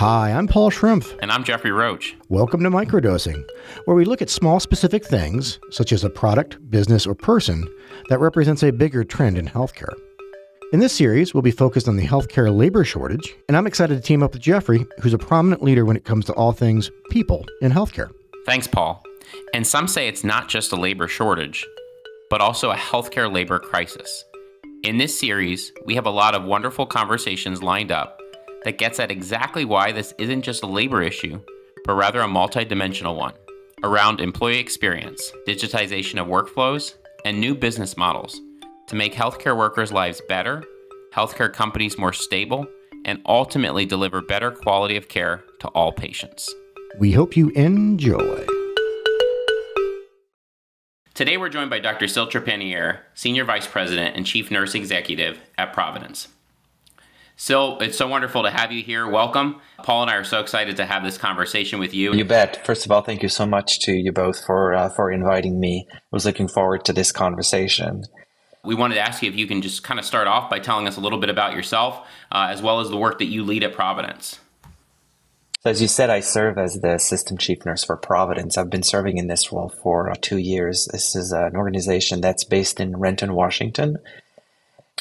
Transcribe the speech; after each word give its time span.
Hi, 0.00 0.32
I'm 0.32 0.48
Paul 0.48 0.70
Schrumpf. 0.70 1.14
And 1.20 1.30
I'm 1.30 1.44
Jeffrey 1.44 1.72
Roach. 1.72 2.16
Welcome 2.30 2.62
to 2.62 2.70
Microdosing, 2.70 3.44
where 3.84 3.94
we 3.94 4.06
look 4.06 4.22
at 4.22 4.30
small 4.30 4.58
specific 4.58 5.04
things, 5.04 5.60
such 5.70 5.92
as 5.92 6.04
a 6.04 6.08
product, 6.08 6.56
business, 6.70 7.06
or 7.06 7.14
person, 7.14 7.68
that 8.08 8.18
represents 8.18 8.62
a 8.62 8.70
bigger 8.70 9.04
trend 9.04 9.36
in 9.36 9.46
healthcare. 9.46 9.92
In 10.72 10.80
this 10.80 10.94
series, 10.94 11.34
we'll 11.34 11.42
be 11.42 11.50
focused 11.50 11.86
on 11.86 11.96
the 11.96 12.06
healthcare 12.06 12.50
labor 12.50 12.82
shortage, 12.82 13.36
and 13.46 13.58
I'm 13.58 13.66
excited 13.66 13.94
to 13.94 14.00
team 14.00 14.22
up 14.22 14.32
with 14.32 14.40
Jeffrey, 14.40 14.86
who's 15.02 15.12
a 15.12 15.18
prominent 15.18 15.62
leader 15.62 15.84
when 15.84 15.98
it 15.98 16.06
comes 16.06 16.24
to 16.24 16.32
all 16.32 16.52
things 16.52 16.90
people 17.10 17.44
in 17.60 17.70
healthcare. 17.70 18.10
Thanks, 18.46 18.66
Paul. 18.66 19.04
And 19.52 19.66
some 19.66 19.86
say 19.86 20.08
it's 20.08 20.24
not 20.24 20.48
just 20.48 20.72
a 20.72 20.76
labor 20.76 21.08
shortage, 21.08 21.66
but 22.30 22.40
also 22.40 22.70
a 22.70 22.74
healthcare 22.74 23.30
labor 23.30 23.58
crisis. 23.58 24.24
In 24.82 24.96
this 24.96 25.20
series, 25.20 25.72
we 25.84 25.94
have 25.94 26.06
a 26.06 26.10
lot 26.10 26.34
of 26.34 26.44
wonderful 26.44 26.86
conversations 26.86 27.62
lined 27.62 27.92
up 27.92 28.16
that 28.64 28.78
gets 28.78 29.00
at 29.00 29.10
exactly 29.10 29.64
why 29.64 29.92
this 29.92 30.14
isn't 30.18 30.42
just 30.42 30.62
a 30.62 30.66
labor 30.66 31.02
issue, 31.02 31.40
but 31.84 31.94
rather 31.94 32.20
a 32.20 32.26
multidimensional 32.26 33.16
one 33.16 33.34
around 33.82 34.20
employee 34.20 34.58
experience, 34.58 35.32
digitization 35.48 36.20
of 36.20 36.26
workflows, 36.26 36.94
and 37.24 37.40
new 37.40 37.54
business 37.54 37.96
models 37.96 38.40
to 38.86 38.96
make 38.96 39.14
healthcare 39.14 39.56
workers' 39.56 39.92
lives 39.92 40.20
better, 40.28 40.62
healthcare 41.14 41.52
companies 41.52 41.96
more 41.96 42.12
stable, 42.12 42.66
and 43.04 43.22
ultimately 43.26 43.86
deliver 43.86 44.20
better 44.20 44.50
quality 44.50 44.96
of 44.96 45.08
care 45.08 45.42
to 45.60 45.68
all 45.68 45.92
patients. 45.92 46.52
We 46.98 47.12
hope 47.12 47.36
you 47.36 47.50
enjoy. 47.50 48.46
Today 51.14 51.36
we're 51.36 51.48
joined 51.48 51.70
by 51.70 51.78
Dr. 51.78 52.08
Syl 52.08 52.26
Trepanier, 52.26 52.98
Senior 53.14 53.44
Vice 53.44 53.66
President 53.66 54.16
and 54.16 54.26
Chief 54.26 54.50
Nurse 54.50 54.74
Executive 54.74 55.38
at 55.56 55.72
Providence. 55.72 56.28
Syl, 57.40 57.78
it's 57.80 57.96
so 57.96 58.06
wonderful 58.06 58.42
to 58.42 58.50
have 58.50 58.70
you 58.70 58.82
here. 58.82 59.08
Welcome. 59.08 59.62
Paul 59.82 60.02
and 60.02 60.10
I 60.10 60.16
are 60.16 60.24
so 60.24 60.40
excited 60.40 60.76
to 60.76 60.84
have 60.84 61.02
this 61.02 61.16
conversation 61.16 61.80
with 61.80 61.94
you. 61.94 62.12
You 62.12 62.26
bet. 62.26 62.66
First 62.66 62.84
of 62.84 62.92
all, 62.92 63.00
thank 63.00 63.22
you 63.22 63.30
so 63.30 63.46
much 63.46 63.78
to 63.80 63.92
you 63.92 64.12
both 64.12 64.44
for 64.44 64.74
uh, 64.74 64.90
for 64.90 65.10
inviting 65.10 65.58
me. 65.58 65.86
I 65.90 65.98
was 66.12 66.26
looking 66.26 66.48
forward 66.48 66.84
to 66.84 66.92
this 66.92 67.12
conversation. 67.12 68.04
We 68.62 68.74
wanted 68.74 68.96
to 68.96 69.00
ask 69.00 69.22
you 69.22 69.30
if 69.30 69.36
you 69.36 69.46
can 69.46 69.62
just 69.62 69.82
kind 69.82 69.98
of 69.98 70.04
start 70.04 70.26
off 70.26 70.50
by 70.50 70.58
telling 70.58 70.86
us 70.86 70.98
a 70.98 71.00
little 71.00 71.18
bit 71.18 71.30
about 71.30 71.54
yourself, 71.54 72.06
uh, 72.30 72.48
as 72.50 72.60
well 72.60 72.80
as 72.80 72.90
the 72.90 72.98
work 72.98 73.18
that 73.20 73.28
you 73.28 73.42
lead 73.42 73.64
at 73.64 73.72
Providence. 73.72 74.38
So, 75.62 75.70
as 75.70 75.80
you 75.80 75.88
said, 75.88 76.10
I 76.10 76.20
serve 76.20 76.58
as 76.58 76.74
the 76.74 76.92
assistant 76.92 77.40
chief 77.40 77.64
nurse 77.64 77.84
for 77.84 77.96
Providence. 77.96 78.58
I've 78.58 78.68
been 78.68 78.82
serving 78.82 79.16
in 79.16 79.28
this 79.28 79.50
role 79.50 79.72
for 79.82 80.10
uh, 80.10 80.14
two 80.20 80.36
years. 80.36 80.86
This 80.92 81.16
is 81.16 81.32
an 81.32 81.56
organization 81.56 82.20
that's 82.20 82.44
based 82.44 82.80
in 82.80 82.98
Renton, 82.98 83.32
Washington 83.32 83.96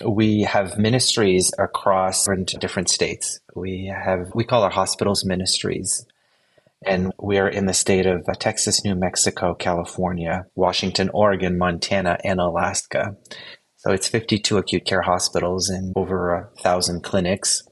we 0.05 0.41
have 0.43 0.77
ministries 0.77 1.51
across 1.57 2.27
different 2.59 2.89
states. 2.89 3.39
We 3.55 3.85
have, 3.87 4.31
we 4.33 4.43
call 4.43 4.63
our 4.63 4.69
hospitals 4.69 5.25
ministries. 5.25 6.05
And 6.85 7.11
we 7.19 7.37
are 7.39 7.49
in 7.49 7.65
the 7.65 7.73
state 7.73 8.05
of 8.05 8.25
Texas, 8.39 8.85
New 8.85 8.95
Mexico, 8.95 9.53
California, 9.53 10.45
Washington, 10.55 11.09
Oregon, 11.13 11.57
Montana, 11.57 12.17
and 12.23 12.39
Alaska. 12.39 13.17
So 13.77 13.91
it's 13.91 14.07
52 14.07 14.57
acute 14.57 14.85
care 14.85 15.01
hospitals 15.01 15.69
and 15.69 15.93
over 15.95 16.33
a 16.33 16.49
thousand 16.61 17.03
clinics. 17.03 17.63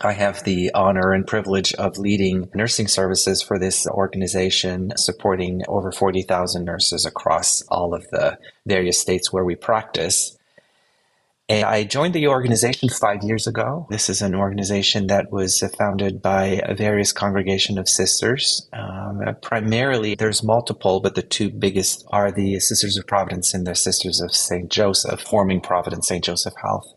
I 0.00 0.12
have 0.12 0.44
the 0.44 0.70
honor 0.74 1.12
and 1.12 1.26
privilege 1.26 1.72
of 1.74 1.96
leading 1.96 2.50
nursing 2.54 2.88
services 2.88 3.40
for 3.40 3.58
this 3.58 3.86
organization, 3.86 4.92
supporting 4.96 5.62
over 5.68 5.92
40,000 5.92 6.64
nurses 6.64 7.06
across 7.06 7.62
all 7.68 7.94
of 7.94 8.06
the 8.10 8.38
various 8.66 8.98
states 8.98 9.32
where 9.32 9.44
we 9.44 9.54
practice. 9.54 10.36
And 11.48 11.64
I 11.64 11.84
joined 11.84 12.14
the 12.14 12.26
organization 12.26 12.88
five 12.88 13.22
years 13.22 13.46
ago. 13.46 13.86
This 13.88 14.08
is 14.08 14.20
an 14.20 14.34
organization 14.34 15.06
that 15.06 15.30
was 15.30 15.62
founded 15.78 16.20
by 16.20 16.60
a 16.64 16.74
various 16.74 17.12
congregation 17.12 17.78
of 17.78 17.88
sisters. 17.88 18.68
Um, 18.72 19.20
primarily, 19.42 20.16
there's 20.16 20.42
multiple, 20.42 21.00
but 21.00 21.14
the 21.14 21.22
two 21.22 21.50
biggest 21.50 22.04
are 22.10 22.32
the 22.32 22.58
Sisters 22.58 22.96
of 22.96 23.06
Providence 23.06 23.54
and 23.54 23.64
the 23.64 23.76
Sisters 23.76 24.20
of 24.20 24.34
St. 24.34 24.68
Joseph, 24.68 25.20
forming 25.20 25.60
Providence 25.60 26.08
St. 26.08 26.24
Joseph 26.24 26.54
Health. 26.60 26.92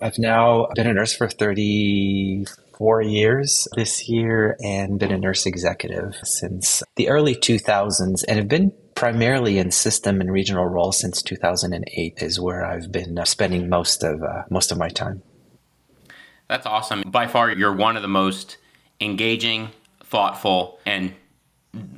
I've 0.00 0.18
now 0.18 0.66
been 0.74 0.88
a 0.88 0.94
nurse 0.94 1.14
for 1.14 1.28
34 1.28 3.02
years 3.02 3.68
this 3.76 4.08
year 4.08 4.56
and 4.64 4.98
been 4.98 5.12
a 5.12 5.18
nurse 5.18 5.46
executive 5.46 6.16
since 6.24 6.82
the 6.96 7.08
early 7.08 7.36
2000s 7.36 8.24
and 8.26 8.38
have 8.38 8.48
been 8.48 8.72
primarily 9.04 9.58
in 9.58 9.70
system 9.70 10.18
and 10.18 10.32
regional 10.32 10.64
roles 10.64 10.98
since 10.98 11.20
2008 11.20 12.22
is 12.22 12.40
where 12.40 12.64
I've 12.64 12.90
been 12.90 13.18
uh, 13.18 13.26
spending 13.26 13.68
most 13.68 14.02
of 14.02 14.22
uh, 14.22 14.44
most 14.48 14.72
of 14.72 14.78
my 14.78 14.88
time. 14.88 15.22
That's 16.48 16.64
awesome. 16.64 17.02
By 17.02 17.26
far, 17.26 17.50
you're 17.50 17.74
one 17.74 17.96
of 17.96 18.02
the 18.02 18.08
most 18.08 18.56
engaging, 19.02 19.68
thoughtful, 20.02 20.80
and 20.86 21.12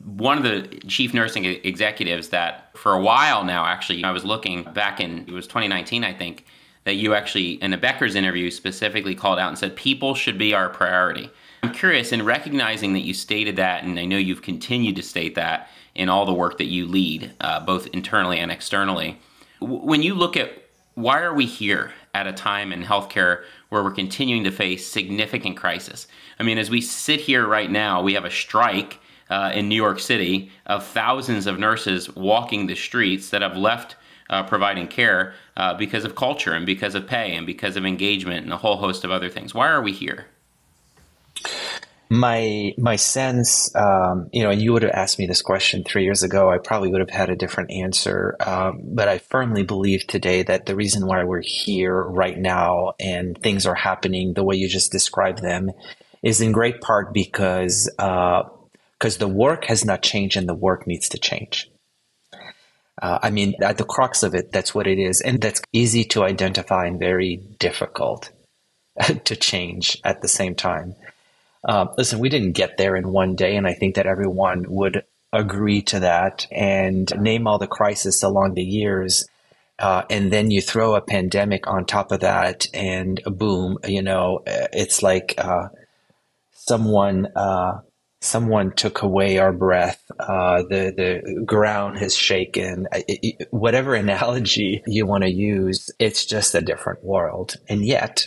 one 0.05 0.37
of 0.37 0.43
the 0.43 0.67
chief 0.89 1.15
nursing 1.15 1.45
executives 1.45 2.31
that 2.31 2.77
for 2.77 2.93
a 2.93 3.01
while 3.01 3.45
now, 3.45 3.65
actually, 3.65 4.03
I 4.03 4.11
was 4.11 4.25
looking 4.25 4.65
back 4.65 4.99
in, 4.99 5.27
it 5.29 5.33
was 5.33 5.47
2019, 5.47 6.03
I 6.03 6.13
think, 6.13 6.45
that 6.83 6.95
you 6.95 7.15
actually, 7.15 7.53
in 7.63 7.73
a 7.73 7.79
Becker's 7.79 8.17
interview, 8.17 8.51
specifically 8.51 9.15
called 9.15 9.39
out 9.39 9.49
and 9.49 9.57
said, 9.57 9.77
people 9.77 10.17
should 10.17 10.39
be 10.39 10.55
our 10.55 10.69
priority. 10.69 11.31
I'm 11.63 11.73
curious, 11.73 12.11
in 12.11 12.25
recognizing 12.25 12.95
that 12.95 13.01
you 13.01 13.15
stated 13.15 13.55
that, 13.57 13.85
and 13.85 13.97
I 13.97 14.07
know 14.07 14.19
you've 14.19 14.43
continued 14.43 14.97
to 14.97 15.03
state 15.03 15.37
that, 15.37 15.69
in 15.97 16.09
all 16.09 16.27
the 16.27 16.33
work 16.33 16.59
that 16.59 16.67
you 16.67 16.87
lead, 16.87 17.33
uh, 17.41 17.61
both 17.61 17.89
internally 17.89 18.39
and 18.39 18.53
externally. 18.53 19.19
W- 19.61 19.83
when 19.83 20.03
you 20.03 20.15
look 20.15 20.37
at 20.37 20.53
why 20.95 21.21
are 21.21 21.35
we 21.35 21.47
here 21.47 21.93
at 22.15 22.27
a 22.27 22.33
time 22.33 22.73
in 22.73 22.83
healthcare 22.83 23.43
where 23.69 23.83
we're 23.83 23.91
continuing 23.91 24.45
to 24.45 24.51
face 24.51 24.87
significant 24.87 25.57
crisis? 25.57 26.07
I 26.39 26.43
mean, 26.43 26.59
as 26.59 26.71
we 26.71 26.81
sit 26.81 27.21
here 27.21 27.47
right 27.47 27.71
now, 27.71 28.03
we 28.03 28.15
have 28.15 28.25
a 28.25 28.31
strike 28.31 28.99
uh, 29.29 29.53
in 29.55 29.69
New 29.69 29.77
York 29.77 29.99
City 29.99 30.51
of 30.67 30.87
thousands 30.87 31.47
of 31.47 31.59
nurses 31.59 32.15
walking 32.15 32.67
the 32.67 32.77
streets 32.77 33.31
that 33.31 33.43
have 33.43 33.57
left 33.57 33.97
uh, 34.31 34.43
providing 34.43 34.89
care 34.89 35.35
uh, 35.57 35.75
because 35.75 36.05
of 36.05 36.15
culture 36.15 36.53
and 36.53 36.67
because 36.67 36.95
of 36.95 37.07
pay 37.07 37.35
and 37.35 37.47
because 37.47 37.77
of 37.77 37.85
engagement 37.85 38.45
and 38.45 38.53
a 38.53 38.57
whole 38.57 38.77
host 38.77 39.05
of 39.05 39.11
other 39.11 39.29
things. 39.29 39.55
Why 39.55 39.69
are 39.69 39.83
we 39.83 39.93
here? 39.93 40.27
My 42.09 42.73
my 42.79 42.97
sense, 42.97 43.75
um, 43.75 44.29
you 44.33 44.43
know, 44.43 44.51
and 44.51 44.63
you 44.63 44.73
would 44.73 44.83
have 44.83 44.93
asked 44.93 45.19
me 45.19 45.27
this 45.27 45.43
question 45.43 45.83
three 45.83 46.05
years 46.05 46.23
ago, 46.23 46.51
I 46.51 46.59
probably 46.59 46.91
would 46.91 47.01
have 47.01 47.11
had 47.11 47.31
a 47.31 47.37
different 47.37 47.71
answer. 47.71 48.37
Um, 48.41 48.83
but 48.85 49.09
I 49.09 49.19
firmly 49.19 49.65
believe 49.65 50.07
today 50.07 50.43
that 50.45 50.67
the 50.67 50.77
reason 50.77 51.07
why 51.07 51.25
we're 51.25 51.43
here 51.43 52.01
right 52.01 52.39
now 52.39 52.93
and 53.01 53.37
things 53.43 53.67
are 53.67 53.75
happening 53.75 54.35
the 54.35 54.45
way 54.45 54.57
you 54.57 54.69
just 54.69 54.93
described 54.93 55.43
them 55.43 55.71
is 56.23 56.41
in 56.41 56.53
great 56.53 56.81
part 56.81 57.13
because 57.13 57.91
because 57.97 59.17
uh, 59.17 59.19
the 59.19 59.29
work 59.29 59.65
has 59.65 59.85
not 59.85 60.03
changed 60.03 60.37
and 60.37 60.49
the 60.49 60.55
work 60.55 60.87
needs 60.87 61.09
to 61.09 61.19
change. 61.19 61.71
Uh, 63.03 63.19
I 63.23 63.31
mean, 63.31 63.55
at 63.63 63.79
the 63.79 63.85
crux 63.85 64.23
of 64.23 64.35
it, 64.35 64.53
that's 64.53 64.75
what 64.75 64.87
it 64.87 64.99
is, 64.99 65.21
and 65.21 65.41
that's 65.41 65.61
easy 65.73 66.05
to 66.05 66.23
identify 66.23 66.87
and 66.87 66.99
very 66.99 67.37
difficult 67.59 68.31
to 69.25 69.37
change 69.37 69.99
at 70.05 70.23
the 70.23 70.29
same 70.29 70.55
time. 70.55 70.95
Uh, 71.67 71.87
listen, 71.99 72.21
we 72.21 72.29
didn't 72.29 72.53
get 72.53 72.79
there 72.79 72.95
in 72.95 73.13
one 73.13 73.35
day, 73.35 73.57
and 73.57 73.67
I 73.67 73.75
think 73.75 73.97
that 73.97 74.07
everyone 74.07 74.65
would 74.69 75.03
agree 75.33 75.83
to 75.83 76.01
that 76.01 76.47
and 76.53 77.13
name 77.21 77.47
all 77.47 77.59
the 77.59 77.67
crises 77.67 78.23
along 78.23 78.55
the 78.55 78.63
years. 78.63 79.29
Uh, 79.79 80.05
and 80.09 80.33
then 80.33 80.51
you 80.51 80.63
throw 80.63 80.95
a 80.95 81.01
pandemic 81.03 81.67
on 81.67 81.85
top 81.85 82.13
of 82.13 82.21
that, 82.21 82.67
and 82.73 83.21
boom, 83.27 83.79
you 83.87 84.01
know, 84.01 84.43
it's 84.47 85.03
like 85.03 85.35
uh, 85.37 85.69
someone 86.53 87.27
uh, 87.37 87.81
someone 88.21 88.73
took 88.73 89.03
away 89.03 89.39
our 89.39 89.53
breath. 89.53 90.03
Uh, 90.19 90.63
the 90.63 90.95
the 90.97 91.43
ground 91.45 91.99
has 91.99 92.17
shaken. 92.17 92.87
It, 92.93 93.19
it, 93.23 93.49
whatever 93.51 93.95
analogy 93.95 94.83
you 94.87 95.05
want 95.05 95.25
to 95.25 95.31
use, 95.31 95.91
it's 95.99 96.25
just 96.25 96.55
a 96.55 96.63
different 96.63 97.05
world. 97.05 97.57
And 97.69 97.85
yet, 97.85 98.27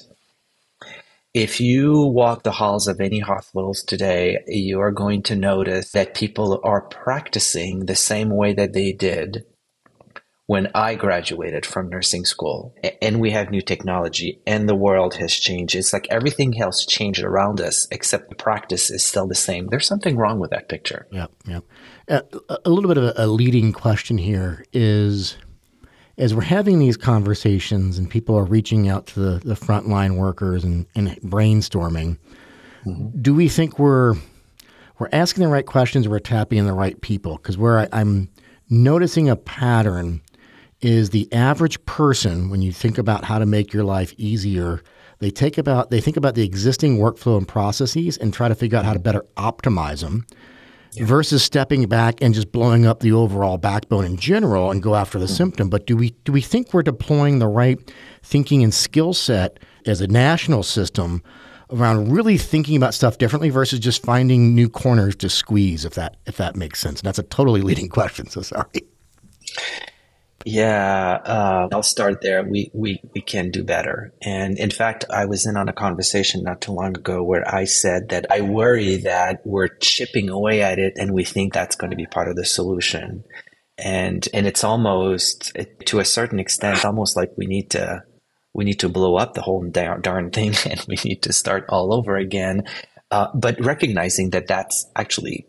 if 1.34 1.62
you 1.62 2.02
walk 2.02 2.44
the 2.44 2.52
halls 2.52 2.88
of 2.88 3.00
any 3.00 3.20
hospitals 3.20 3.84
today, 3.84 4.40
you 4.48 4.80
are 4.80 4.92
going 4.92 5.22
to 5.24 5.36
notice 5.36 5.92
that 5.92 6.16
people 6.16 6.60
are 6.64 6.82
practicing 6.82 7.86
the 7.86 7.96
same 7.96 8.30
way 8.30 8.54
that 8.54 8.74
they 8.74 8.92
did 8.92 9.46
when 10.48 10.68
I 10.74 10.96
graduated 10.96 11.64
from 11.64 11.90
nursing 11.90 12.26
school. 12.26 12.74
And 13.04 13.20
we 13.20 13.30
have 13.30 13.52
new 13.52 13.62
technology 13.62 14.42
and 14.48 14.68
the 14.68 14.74
world 14.74 15.14
has 15.16 15.32
changed. 15.36 15.76
It's 15.76 15.94
like 15.94 16.08
everything 16.10 16.60
else 16.60 16.84
changed 16.88 17.22
around 17.22 17.62
us, 17.62 17.88
except 17.92 18.30
the 18.30 18.36
practice 18.36 18.90
is 18.90 19.06
still 19.06 19.28
the 19.28 19.36
same. 19.36 19.68
There's 19.68 19.86
something 19.86 20.18
wrong 20.18 20.40
with 20.40 20.50
that 20.50 20.68
picture. 20.68 21.06
Yep, 21.12 21.32
yep. 21.46 21.64
Uh, 22.08 22.22
a 22.66 22.72
little 22.72 22.88
bit 22.88 22.98
of 22.98 23.14
a 23.16 23.28
leading 23.28 23.72
question 23.72 24.18
here 24.18 24.66
is 24.74 25.38
as 26.20 26.36
we're 26.36 26.42
having 26.42 26.80
these 26.80 26.98
conversations 26.98 27.98
and 27.98 28.10
people 28.10 28.38
are 28.38 28.44
reaching 28.44 28.90
out 28.90 29.08
to 29.08 29.20
the, 29.20 29.40
the 29.40 29.56
frontline 29.56 30.18
workers 30.18 30.64
and, 30.66 30.86
and 30.94 31.10
brainstorming, 31.22 32.18
mm-hmm. 32.86 33.22
do 33.22 33.34
we 33.34 33.50
think 33.50 33.80
we're 33.80 34.16
we're 35.00 35.10
asking 35.14 35.44
the 35.44 35.50
right 35.50 35.66
questions, 35.66 36.06
or 36.06 36.10
we're 36.10 36.20
tapping 36.20 36.66
the 36.66 36.74
right 36.74 37.00
people? 37.00 37.38
Because 37.38 37.58
where 37.58 37.80
I, 37.80 37.88
I'm 37.94 38.30
noticing 38.70 39.30
a 39.30 39.38
pattern 39.38 40.22
is 40.82 41.12
the 41.12 41.32
average 41.32 41.84
person 41.86 42.50
when 42.50 42.62
you 42.62 42.74
think 42.74 42.98
about 42.98 43.24
how 43.24 43.40
to 43.40 43.46
make 43.46 43.74
your 43.74 43.84
life 43.84 44.14
easier 44.18 44.82
they 45.20 45.30
take 45.30 45.58
about 45.58 45.90
they 45.90 46.00
think 46.00 46.18
about 46.18 46.36
the 46.36 46.44
existing 46.44 46.98
workflow 46.98 47.38
and 47.38 47.48
processes 47.48 48.18
and 48.18 48.34
try 48.34 48.48
to 48.48 48.56
figure 48.56 48.78
out 48.78 48.86
how 48.86 48.94
to 48.94 49.00
better 49.00 49.26
optimize 49.36 50.02
them 50.02 50.26
yeah. 50.94 51.06
versus 51.06 51.44
stepping 51.44 51.88
back 51.88 52.22
and 52.22 52.34
just 52.34 52.52
blowing 52.52 52.86
up 52.86 53.00
the 53.00 53.12
overall 53.12 53.58
backbone 53.58 54.06
in 54.06 54.18
general 54.18 54.72
and 54.72 54.82
go 54.82 54.96
after 54.96 55.20
the 55.20 55.26
mm-hmm. 55.26 55.36
symptom 55.36 55.70
but 55.70 55.86
do 55.86 55.96
we 55.96 56.12
do 56.24 56.32
we 56.32 56.42
think 56.42 56.74
we're 56.74 56.84
deploying 56.84 57.40
the 57.40 57.48
right 57.48 57.94
thinking 58.24 58.64
and 58.64 58.74
skill 58.74 59.14
set 59.14 59.60
as 59.86 60.02
a 60.02 60.08
national 60.08 60.64
system 60.64 61.22
around 61.72 62.12
really 62.12 62.38
thinking 62.38 62.76
about 62.76 62.94
stuff 62.94 63.18
differently 63.18 63.50
versus 63.50 63.80
just 63.80 64.04
finding 64.04 64.56
new 64.56 64.70
corners 64.70 65.16
to 65.16 65.30
squeeze 65.30 65.86
if 65.86 65.94
that 65.94 66.18
if 66.26 66.38
that 66.38 66.56
makes 66.56 66.80
sense 66.80 67.00
and 67.00 67.08
that's 67.08 67.20
a 67.20 67.24
totally 67.24 67.62
leading 67.62 67.90
question 68.00 68.28
so 68.28 68.42
sorry 68.42 68.66
yeah, 70.46 71.20
uh, 71.26 71.68
I'll 71.72 71.84
start 71.84 72.22
there. 72.22 72.44
We, 72.44 72.72
we, 72.74 73.02
we 73.14 73.22
can 73.22 73.52
do 73.52 73.64
better. 73.64 74.14
And 74.22 74.58
in 74.58 74.72
fact, 74.72 75.06
I 75.10 75.26
was 75.26 75.46
in 75.46 75.58
on 75.58 75.68
a 75.68 75.74
conversation 75.74 76.44
not 76.44 76.62
too 76.62 76.72
long 76.72 76.96
ago 76.96 77.24
where 77.24 77.48
I 77.54 77.66
said 77.66 78.10
that 78.10 78.26
I 78.32 78.42
worry 78.42 78.98
that 78.98 79.42
we're 79.46 79.68
chipping 79.68 80.30
away 80.30 80.62
at 80.62 80.80
it 80.80 80.94
and 80.98 81.14
we 81.14 81.26
think 81.26 81.54
that's 81.54 81.76
going 81.76 81.92
to 81.92 81.98
be 81.98 82.06
part 82.06 82.30
of 82.30 82.36
the 82.36 82.46
solution. 82.46 83.26
And, 83.78 84.28
and 84.34 84.48
it's 84.48 84.64
almost 84.64 85.56
to 85.86 86.00
a 86.00 86.06
certain 86.06 86.40
extent, 86.40 86.86
almost 86.86 87.18
like 87.18 87.32
we 87.38 87.46
need 87.46 87.72
to, 87.72 88.04
we 88.54 88.64
need 88.64 88.80
to 88.80 88.90
blow 88.90 89.18
up 89.18 89.34
the 89.34 89.42
whole 89.42 89.64
darn, 89.70 90.32
thing 90.32 90.54
and 90.66 90.86
we 90.88 90.96
need 91.04 91.22
to 91.24 91.34
start 91.34 91.66
all 91.70 91.94
over 91.94 92.16
again. 92.16 92.64
Uh, 93.12 93.28
but 93.34 93.60
recognizing 93.60 94.30
that 94.30 94.48
that's 94.48 94.90
actually 94.96 95.48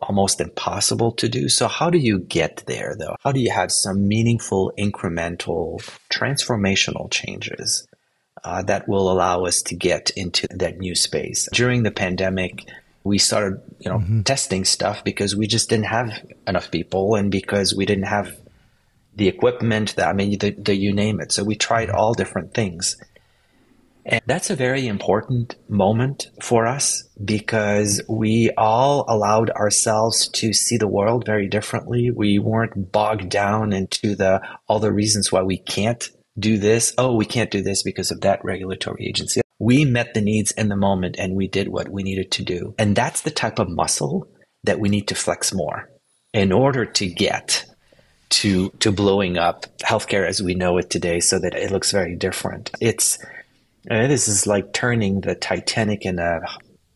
almost 0.00 0.40
impossible 0.40 1.12
to 1.12 1.28
do. 1.28 1.48
So, 1.48 1.68
how 1.68 1.90
do 1.90 1.98
you 1.98 2.18
get 2.18 2.64
there 2.66 2.94
though? 2.98 3.16
How 3.22 3.32
do 3.32 3.40
you 3.40 3.50
have 3.50 3.72
some 3.72 4.08
meaningful, 4.08 4.72
incremental, 4.78 5.80
transformational 6.10 7.10
changes 7.10 7.86
uh, 8.42 8.62
that 8.62 8.88
will 8.88 9.10
allow 9.10 9.44
us 9.44 9.62
to 9.62 9.76
get 9.76 10.10
into 10.16 10.48
that 10.50 10.78
new 10.78 10.94
space? 10.94 11.48
During 11.52 11.82
the 11.82 11.90
pandemic, 11.90 12.68
we 13.04 13.18
started, 13.18 13.60
you 13.78 13.90
know, 13.90 13.98
mm-hmm. 13.98 14.22
testing 14.22 14.64
stuff 14.64 15.04
because 15.04 15.34
we 15.34 15.46
just 15.46 15.70
didn't 15.70 15.86
have 15.86 16.10
enough 16.46 16.70
people 16.70 17.14
and 17.14 17.30
because 17.30 17.74
we 17.74 17.86
didn't 17.86 18.04
have 18.04 18.36
the 19.16 19.28
equipment 19.28 19.96
that 19.96 20.08
I 20.08 20.12
mean, 20.12 20.38
the, 20.38 20.50
the 20.50 20.74
you 20.74 20.92
name 20.92 21.20
it. 21.20 21.32
So 21.32 21.44
we 21.44 21.56
tried 21.56 21.90
all 21.90 22.14
different 22.14 22.54
things. 22.54 22.96
And 24.04 24.20
that's 24.26 24.50
a 24.50 24.56
very 24.56 24.86
important 24.86 25.56
moment 25.68 26.30
for 26.42 26.66
us 26.66 27.08
because 27.22 28.00
we 28.08 28.50
all 28.56 29.04
allowed 29.08 29.50
ourselves 29.50 30.28
to 30.28 30.52
see 30.52 30.76
the 30.76 30.88
world 30.88 31.26
very 31.26 31.48
differently. 31.48 32.10
We 32.10 32.38
weren't 32.38 32.92
bogged 32.92 33.28
down 33.28 33.72
into 33.72 34.14
the 34.14 34.40
all 34.68 34.80
the 34.80 34.92
reasons 34.92 35.30
why 35.30 35.42
we 35.42 35.58
can't 35.58 36.08
do 36.38 36.58
this. 36.58 36.94
Oh, 36.96 37.14
we 37.14 37.26
can't 37.26 37.50
do 37.50 37.62
this 37.62 37.82
because 37.82 38.10
of 38.10 38.22
that 38.22 38.44
regulatory 38.44 39.06
agency. 39.06 39.40
We 39.58 39.84
met 39.84 40.14
the 40.14 40.22
needs 40.22 40.52
in 40.52 40.68
the 40.68 40.76
moment 40.76 41.16
and 41.18 41.34
we 41.34 41.46
did 41.46 41.68
what 41.68 41.88
we 41.88 42.02
needed 42.02 42.30
to 42.32 42.42
do. 42.42 42.74
And 42.78 42.96
that's 42.96 43.20
the 43.20 43.30
type 43.30 43.58
of 43.58 43.68
muscle 43.68 44.28
that 44.64 44.80
we 44.80 44.88
need 44.88 45.08
to 45.08 45.14
flex 45.14 45.52
more 45.52 45.90
in 46.32 46.52
order 46.52 46.84
to 46.84 47.06
get 47.06 47.66
to 48.30 48.70
to 48.78 48.92
blowing 48.92 49.36
up 49.36 49.66
healthcare 49.78 50.26
as 50.26 50.40
we 50.40 50.54
know 50.54 50.78
it 50.78 50.88
today 50.88 51.20
so 51.20 51.38
that 51.38 51.54
it 51.54 51.70
looks 51.70 51.90
very 51.90 52.16
different. 52.16 52.70
It's 52.80 53.18
uh, 53.88 54.06
this 54.06 54.28
is 54.28 54.46
like 54.46 54.72
turning 54.72 55.20
the 55.20 55.34
Titanic 55.34 56.04
in 56.04 56.18
a 56.18 56.40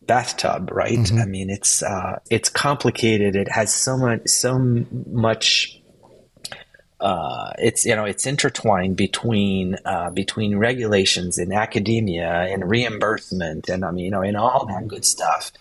bathtub, 0.05 0.69
right? 0.71 0.97
Mm-hmm. 0.99 1.19
I 1.19 1.25
mean, 1.25 1.49
it's 1.49 1.81
uh, 1.81 2.19
it's 2.29 2.49
complicated. 2.49 3.35
It 3.35 3.51
has 3.51 3.73
so 3.73 3.97
much 3.97 4.27
so 4.27 4.59
much. 4.59 5.81
Uh, 6.99 7.51
it's 7.57 7.85
you 7.85 7.95
know 7.95 8.05
it's 8.05 8.25
intertwined 8.25 8.97
between 8.97 9.77
uh, 9.85 10.11
between 10.11 10.57
regulations 10.57 11.37
in 11.37 11.51
academia 11.51 12.29
and 12.29 12.69
reimbursement 12.69 13.67
and 13.67 13.83
I 13.83 13.91
mean 13.91 14.05
you 14.05 14.11
know 14.11 14.21
and 14.21 14.37
all 14.37 14.65
that 14.67 14.87
good 14.87 15.05
stuff, 15.05 15.51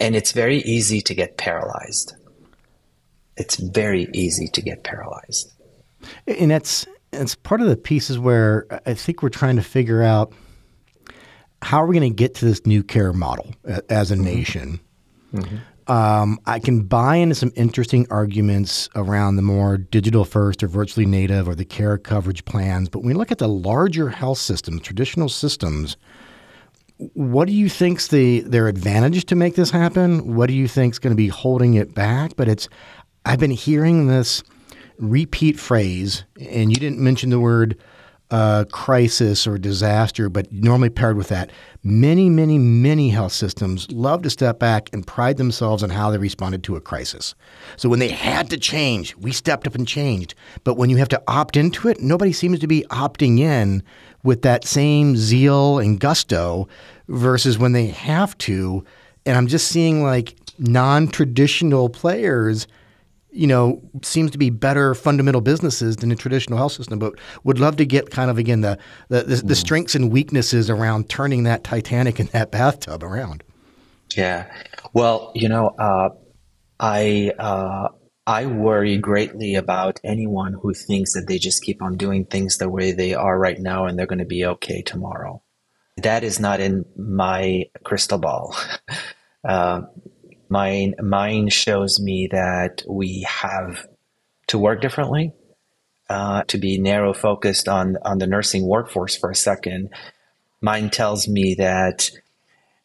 and 0.00 0.14
it's 0.16 0.32
very 0.32 0.58
easy 0.58 1.00
to 1.02 1.14
get 1.14 1.36
paralyzed. 1.36 2.14
It's 3.36 3.56
very 3.56 4.08
easy 4.14 4.48
to 4.48 4.62
get 4.62 4.84
paralyzed, 4.84 5.52
and 6.26 6.50
that's 6.50 6.86
it's 7.12 7.34
part 7.34 7.60
of 7.60 7.68
the 7.68 7.76
pieces 7.76 8.18
where 8.18 8.66
I 8.86 8.94
think 8.94 9.22
we're 9.22 9.28
trying 9.28 9.56
to 9.56 9.62
figure 9.62 10.02
out 10.02 10.32
how 11.62 11.82
are 11.82 11.86
we 11.86 11.98
going 11.98 12.10
to 12.10 12.14
get 12.14 12.34
to 12.36 12.44
this 12.44 12.66
new 12.66 12.82
care 12.82 13.12
model 13.12 13.54
as 13.88 14.10
a 14.10 14.14
mm-hmm. 14.14 14.24
nation. 14.24 14.80
Mm-hmm. 15.32 15.56
Um, 15.88 16.40
I 16.46 16.58
can 16.58 16.82
buy 16.82 17.16
into 17.16 17.36
some 17.36 17.52
interesting 17.54 18.08
arguments 18.10 18.88
around 18.96 19.36
the 19.36 19.42
more 19.42 19.78
digital 19.78 20.24
first 20.24 20.62
or 20.62 20.68
virtually 20.68 21.06
native 21.06 21.48
or 21.48 21.54
the 21.54 21.64
care 21.64 21.96
coverage 21.96 22.44
plans. 22.44 22.88
But 22.88 23.00
when 23.00 23.08
we 23.08 23.14
look 23.14 23.30
at 23.30 23.38
the 23.38 23.48
larger 23.48 24.08
health 24.08 24.38
systems, 24.38 24.80
traditional 24.80 25.28
systems, 25.28 25.96
what 26.96 27.46
do 27.46 27.52
you 27.52 27.68
think's 27.68 28.08
the 28.08 28.40
their 28.40 28.68
advantage 28.68 29.26
to 29.26 29.36
make 29.36 29.54
this 29.54 29.70
happen? 29.70 30.34
What 30.34 30.48
do 30.48 30.54
you 30.54 30.66
think's 30.66 30.98
going 30.98 31.12
to 31.12 31.16
be 31.16 31.28
holding 31.28 31.74
it 31.74 31.94
back? 31.94 32.34
But 32.36 32.48
it's 32.48 32.68
I've 33.24 33.38
been 33.38 33.50
hearing 33.50 34.08
this 34.08 34.42
repeat 34.98 35.58
phrase, 35.58 36.24
and 36.40 36.70
you 36.70 36.76
didn't 36.76 37.00
mention 37.00 37.30
the 37.30 37.40
word 37.40 37.78
uh, 38.30 38.64
crisis 38.72 39.46
or 39.46 39.56
disaster, 39.56 40.28
but 40.28 40.52
normally 40.52 40.90
paired 40.90 41.16
with 41.16 41.28
that, 41.28 41.50
many, 41.84 42.28
many, 42.28 42.58
many 42.58 43.08
health 43.08 43.32
systems 43.32 43.90
love 43.92 44.22
to 44.22 44.30
step 44.30 44.58
back 44.58 44.90
and 44.92 45.06
pride 45.06 45.36
themselves 45.36 45.82
on 45.82 45.90
how 45.90 46.10
they 46.10 46.18
responded 46.18 46.64
to 46.64 46.74
a 46.74 46.80
crisis. 46.80 47.34
So 47.76 47.88
when 47.88 48.00
they 48.00 48.08
had 48.08 48.50
to 48.50 48.58
change, 48.58 49.16
we 49.16 49.30
stepped 49.30 49.66
up 49.66 49.76
and 49.76 49.86
changed. 49.86 50.34
But 50.64 50.74
when 50.74 50.90
you 50.90 50.96
have 50.96 51.08
to 51.10 51.22
opt 51.28 51.56
into 51.56 51.88
it, 51.88 52.00
nobody 52.00 52.32
seems 52.32 52.58
to 52.58 52.66
be 52.66 52.84
opting 52.90 53.38
in 53.38 53.82
with 54.24 54.42
that 54.42 54.64
same 54.64 55.16
zeal 55.16 55.78
and 55.78 56.00
gusto 56.00 56.68
versus 57.06 57.58
when 57.58 57.72
they 57.72 57.86
have 57.86 58.36
to. 58.38 58.84
And 59.24 59.36
I'm 59.36 59.46
just 59.46 59.68
seeing 59.68 60.02
like 60.02 60.34
non 60.58 61.06
traditional 61.08 61.88
players 61.88 62.66
you 63.36 63.46
know, 63.46 63.82
seems 64.02 64.30
to 64.32 64.38
be 64.38 64.50
better 64.50 64.94
fundamental 64.94 65.40
businesses 65.40 65.96
than 65.96 66.08
the 66.08 66.16
traditional 66.16 66.58
health 66.58 66.72
system. 66.72 66.98
But 66.98 67.14
would 67.44 67.58
love 67.58 67.76
to 67.76 67.86
get 67.86 68.10
kind 68.10 68.30
of 68.30 68.38
again 68.38 68.60
the 68.62 68.78
the, 69.08 69.22
the, 69.22 69.36
the 69.36 69.56
strengths 69.56 69.94
and 69.94 70.10
weaknesses 70.10 70.70
around 70.70 71.08
turning 71.08 71.44
that 71.44 71.64
Titanic 71.64 72.18
and 72.18 72.28
that 72.30 72.50
bathtub 72.50 73.02
around. 73.02 73.42
Yeah, 74.16 74.46
well, 74.92 75.32
you 75.34 75.48
know, 75.48 75.68
uh, 75.68 76.10
I 76.78 77.32
uh, 77.38 77.88
I 78.26 78.46
worry 78.46 78.98
greatly 78.98 79.54
about 79.54 80.00
anyone 80.02 80.54
who 80.54 80.74
thinks 80.74 81.12
that 81.12 81.26
they 81.28 81.38
just 81.38 81.62
keep 81.62 81.80
on 81.80 81.96
doing 81.96 82.24
things 82.24 82.58
the 82.58 82.68
way 82.68 82.90
they 82.90 83.14
are 83.14 83.38
right 83.38 83.58
now 83.58 83.86
and 83.86 83.96
they're 83.96 84.06
going 84.06 84.18
to 84.18 84.24
be 84.24 84.44
okay 84.44 84.82
tomorrow. 84.82 85.42
That 85.98 86.24
is 86.24 86.40
not 86.40 86.60
in 86.60 86.84
my 86.96 87.66
crystal 87.84 88.18
ball. 88.18 88.56
uh, 89.44 89.82
Mine, 90.48 90.94
mine 91.02 91.48
shows 91.48 91.98
me 92.00 92.28
that 92.30 92.82
we 92.88 93.26
have 93.28 93.86
to 94.48 94.58
work 94.58 94.80
differently, 94.80 95.32
uh, 96.08 96.44
to 96.44 96.58
be 96.58 96.78
narrow 96.78 97.12
focused 97.12 97.68
on, 97.68 97.96
on 98.02 98.18
the 98.18 98.26
nursing 98.26 98.66
workforce 98.66 99.16
for 99.16 99.30
a 99.30 99.34
second. 99.34 99.90
Mine 100.60 100.90
tells 100.90 101.26
me 101.26 101.54
that 101.54 102.10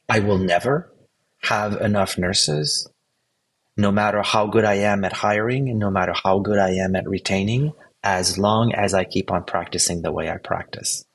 I 0.09 0.19
will 0.19 0.39
never 0.39 0.91
have 1.43 1.79
enough 1.81 2.17
nurses, 2.17 2.89
no 3.77 3.91
matter 3.91 4.21
how 4.21 4.47
good 4.47 4.65
I 4.65 4.75
am 4.75 5.05
at 5.05 5.13
hiring 5.13 5.69
and 5.69 5.79
no 5.79 5.89
matter 5.89 6.13
how 6.13 6.39
good 6.39 6.59
I 6.59 6.71
am 6.71 6.95
at 6.95 7.07
retaining, 7.07 7.73
as 8.03 8.37
long 8.37 8.73
as 8.73 8.93
I 8.93 9.03
keep 9.03 9.31
on 9.31 9.43
practicing 9.43 10.01
the 10.01 10.11
way 10.11 10.29
I 10.29 10.37
practice. 10.37 11.05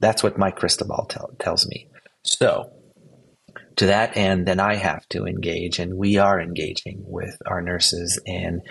That's 0.00 0.22
what 0.22 0.38
my 0.38 0.52
crystal 0.52 0.86
ball 0.86 1.06
tell, 1.08 1.30
tells 1.40 1.66
me. 1.66 1.88
So, 2.22 2.70
to 3.78 3.86
that 3.86 4.16
end, 4.16 4.46
then 4.46 4.58
I 4.60 4.74
have 4.74 5.08
to 5.10 5.24
engage, 5.24 5.78
and 5.78 5.94
we 5.94 6.18
are 6.18 6.40
engaging 6.40 7.04
with 7.06 7.40
our 7.46 7.62
nurses 7.62 8.20
in 8.26 8.62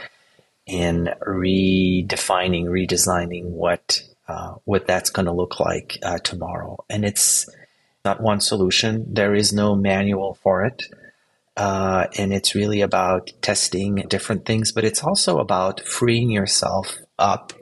in 0.66 1.10
redefining, 1.26 2.66
redesigning 2.66 3.46
what 3.46 4.02
uh, 4.28 4.56
what 4.66 4.86
that's 4.86 5.10
going 5.10 5.26
to 5.26 5.32
look 5.32 5.60
like 5.62 5.98
uh, 6.04 6.20
tomorrow. 6.20 6.84
And 6.90 7.06
it's 7.06 7.50
not 8.04 8.22
one 8.22 8.42
solution. 8.42 9.06
There 9.14 9.34
is 9.34 9.54
no 9.54 9.76
manual 9.76 10.38
for 10.44 10.66
it. 10.66 10.84
Uh, 11.56 12.08
and 12.18 12.34
it's 12.34 12.54
really 12.54 12.82
about 12.82 13.32
testing 13.42 13.96
different 14.10 14.46
things, 14.46 14.72
but 14.72 14.84
it's 14.84 15.04
also 15.04 15.40
about 15.40 15.80
freeing 15.80 16.30
yourself 16.30 16.98
up, 17.18 17.54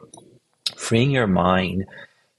freeing 0.75 1.11
your 1.11 1.27
mind 1.27 1.85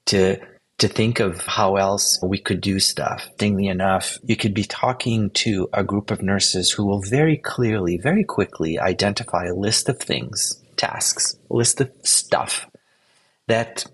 to 0.05 0.37
to 0.79 0.87
think 0.87 1.19
of 1.19 1.45
how 1.45 1.75
else 1.75 2.19
we 2.21 2.37
could 2.37 2.61
do 2.61 2.79
stuff. 2.79 3.29
Thingly 3.37 3.69
enough, 3.69 4.17
you 4.23 4.35
could 4.35 4.53
be 4.53 4.63
talking 4.63 5.31
to 5.31 5.67
a 5.73 5.83
group 5.83 6.11
of 6.11 6.21
nurses 6.21 6.71
who 6.71 6.85
will 6.85 7.01
very 7.01 7.37
clearly, 7.37 7.97
very 7.97 8.23
quickly 8.23 8.77
identify 8.77 9.45
a 9.45 9.55
list 9.55 9.89
of 9.89 9.99
things, 9.99 10.63
tasks, 10.75 11.35
list 11.49 11.81
of 11.81 11.91
stuff 12.03 12.69
that, 13.47 13.85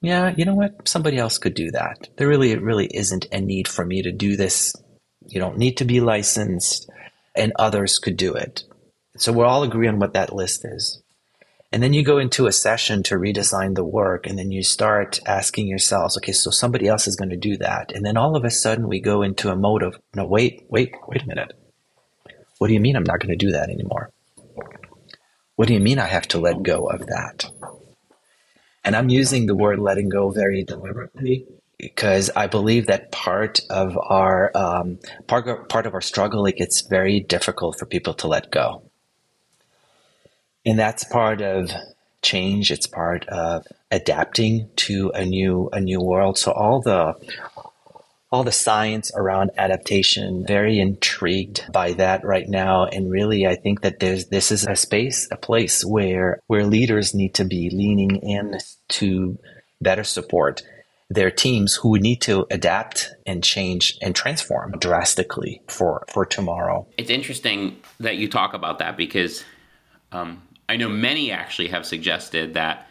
yeah, 0.00 0.32
you 0.36 0.44
know 0.44 0.54
what? 0.54 0.86
Somebody 0.86 1.18
else 1.18 1.38
could 1.38 1.54
do 1.54 1.72
that. 1.72 2.08
There 2.16 2.28
really, 2.28 2.56
really 2.56 2.88
isn't 2.94 3.26
a 3.32 3.40
need 3.40 3.66
for 3.66 3.84
me 3.84 4.02
to 4.02 4.12
do 4.12 4.36
this. 4.36 4.74
You 5.26 5.40
don't 5.40 5.58
need 5.58 5.78
to 5.78 5.84
be 5.84 6.00
licensed 6.00 6.88
and 7.34 7.52
others 7.58 7.98
could 7.98 8.16
do 8.16 8.34
it. 8.34 8.62
So 9.16 9.32
we'll 9.32 9.48
all 9.48 9.64
agree 9.64 9.88
on 9.88 9.98
what 9.98 10.12
that 10.12 10.32
list 10.32 10.64
is. 10.64 11.02
And 11.70 11.82
then 11.82 11.92
you 11.92 12.02
go 12.02 12.16
into 12.18 12.46
a 12.46 12.52
session 12.52 13.02
to 13.04 13.16
redesign 13.16 13.74
the 13.74 13.84
work, 13.84 14.26
and 14.26 14.38
then 14.38 14.50
you 14.50 14.62
start 14.62 15.20
asking 15.26 15.68
yourselves, 15.68 16.16
okay, 16.16 16.32
so 16.32 16.50
somebody 16.50 16.88
else 16.88 17.06
is 17.06 17.16
going 17.16 17.28
to 17.28 17.36
do 17.36 17.58
that. 17.58 17.92
And 17.92 18.06
then 18.06 18.16
all 18.16 18.36
of 18.36 18.44
a 18.44 18.50
sudden 18.50 18.88
we 18.88 19.00
go 19.00 19.22
into 19.22 19.50
a 19.50 19.56
mode 19.56 19.82
of, 19.82 20.00
no, 20.14 20.24
wait, 20.24 20.64
wait, 20.70 20.94
wait 21.06 21.22
a 21.22 21.26
minute. 21.26 21.52
What 22.56 22.68
do 22.68 22.74
you 22.74 22.80
mean 22.80 22.96
I'm 22.96 23.04
not 23.04 23.20
going 23.20 23.36
to 23.38 23.46
do 23.46 23.52
that 23.52 23.68
anymore? 23.68 24.10
What 25.56 25.68
do 25.68 25.74
you 25.74 25.80
mean 25.80 25.98
I 25.98 26.06
have 26.06 26.26
to 26.28 26.38
let 26.38 26.62
go 26.62 26.88
of 26.88 27.06
that? 27.06 27.50
And 28.82 28.96
I'm 28.96 29.10
using 29.10 29.44
the 29.44 29.56
word 29.56 29.78
letting 29.78 30.08
go 30.08 30.30
very 30.30 30.64
deliberately 30.64 31.46
because 31.78 32.30
I 32.34 32.46
believe 32.46 32.86
that 32.86 33.12
part 33.12 33.60
of 33.68 33.98
our 33.98 34.50
um, 34.56 35.00
part, 35.26 35.68
part 35.68 35.86
of 35.86 35.94
our 35.94 36.00
struggle, 36.00 36.46
it 36.46 36.56
gets 36.56 36.80
very 36.80 37.20
difficult 37.20 37.78
for 37.78 37.84
people 37.86 38.14
to 38.14 38.28
let 38.28 38.50
go 38.50 38.87
and 40.64 40.78
that's 40.78 41.04
part 41.04 41.40
of 41.40 41.70
change. 42.22 42.70
It's 42.70 42.86
part 42.86 43.26
of 43.28 43.66
adapting 43.90 44.70
to 44.76 45.10
a 45.14 45.24
new 45.24 45.68
a 45.72 45.80
new 45.80 46.00
world. 46.00 46.38
So 46.38 46.52
all 46.52 46.80
the 46.80 47.14
all 48.30 48.44
the 48.44 48.52
science 48.52 49.10
around 49.14 49.50
adaptation 49.56 50.44
very 50.46 50.78
intrigued 50.78 51.64
by 51.72 51.92
that 51.94 52.24
right 52.24 52.48
now. 52.48 52.84
And 52.84 53.10
really 53.10 53.46
i 53.46 53.54
think 53.54 53.82
that 53.82 54.00
there's 54.00 54.26
this 54.26 54.50
is 54.50 54.66
a 54.66 54.76
space 54.76 55.28
a 55.30 55.36
place 55.36 55.84
where 55.84 56.40
where 56.46 56.66
leaders 56.66 57.14
need 57.14 57.34
to 57.34 57.44
be 57.44 57.70
leaning 57.70 58.16
in 58.16 58.58
to 58.88 59.38
better 59.80 60.04
support 60.04 60.62
their 61.10 61.30
teams 61.30 61.74
who 61.74 61.98
need 61.98 62.20
to 62.20 62.46
adapt 62.50 63.14
and 63.26 63.42
change 63.42 63.96
and 64.02 64.14
transform 64.14 64.72
drastically 64.78 65.62
for 65.66 66.04
for 66.12 66.26
tomorrow. 66.26 66.86
It's 66.98 67.10
interesting 67.10 67.80
that 68.00 68.16
you 68.16 68.28
talk 68.28 68.52
about 68.52 68.78
that 68.80 68.96
because 68.96 69.44
um, 70.12 70.42
I 70.68 70.76
know 70.76 70.88
many 70.88 71.30
actually 71.30 71.68
have 71.68 71.86
suggested 71.86 72.54
that 72.54 72.88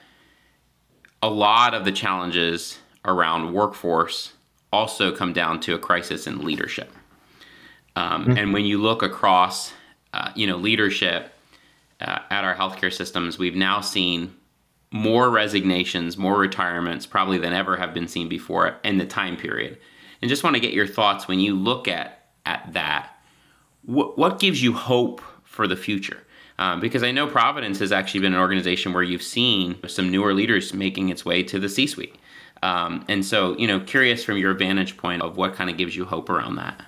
a 1.21 1.29
lot 1.29 1.73
of 1.73 1.85
the 1.85 1.91
challenges 1.91 2.79
around 3.05 3.53
workforce 3.53 4.33
also 4.73 5.15
come 5.15 5.33
down 5.33 5.59
to 5.61 5.75
a 5.75 5.79
crisis 5.79 6.27
in 6.27 6.43
leadership. 6.43 6.91
Um, 7.95 8.23
mm-hmm. 8.23 8.37
And 8.37 8.53
when 8.53 8.65
you 8.65 8.79
look 8.79 9.01
across, 9.01 9.73
uh, 10.13 10.31
you 10.35 10.45
know, 10.45 10.57
leadership 10.57 11.33
uh, 12.01 12.19
at 12.29 12.43
our 12.43 12.55
healthcare 12.55 12.93
systems, 12.93 13.39
we've 13.39 13.55
now 13.55 13.81
seen 13.81 14.35
more 14.91 15.29
resignations, 15.29 16.17
more 16.17 16.37
retirements, 16.37 17.05
probably 17.05 17.37
than 17.37 17.53
ever 17.53 17.77
have 17.77 17.93
been 17.93 18.07
seen 18.07 18.29
before 18.29 18.77
in 18.83 18.97
the 18.97 19.05
time 19.05 19.37
period. 19.37 19.77
And 20.21 20.29
just 20.29 20.43
want 20.43 20.55
to 20.55 20.59
get 20.59 20.73
your 20.73 20.87
thoughts 20.87 21.27
when 21.27 21.39
you 21.39 21.55
look 21.55 21.87
at 21.87 22.25
at 22.45 22.73
that. 22.73 23.19
What, 23.83 24.17
what 24.17 24.39
gives 24.39 24.63
you 24.63 24.73
hope 24.73 25.21
for 25.43 25.67
the 25.67 25.75
future? 25.75 26.23
Um, 26.59 26.79
because 26.79 27.03
I 27.03 27.11
know 27.11 27.27
Providence 27.27 27.79
has 27.79 27.91
actually 27.91 28.21
been 28.21 28.33
an 28.33 28.39
organization 28.39 28.93
where 28.93 29.03
you've 29.03 29.21
seen 29.21 29.77
some 29.87 30.09
newer 30.09 30.33
leaders 30.33 30.73
making 30.73 31.09
its 31.09 31.23
way 31.23 31.43
to 31.43 31.59
the 31.59 31.69
C 31.69 31.85
suite. 31.85 32.15
Um, 32.63 33.05
and 33.07 33.23
so, 33.23 33.55
you 33.57 33.67
know, 33.67 33.79
curious 33.79 34.23
from 34.23 34.37
your 34.37 34.53
vantage 34.55 34.97
point 34.97 35.21
of 35.21 35.37
what 35.37 35.53
kind 35.53 35.69
of 35.69 35.77
gives 35.77 35.95
you 35.95 36.05
hope 36.05 36.29
around 36.29 36.55
that. 36.55 36.83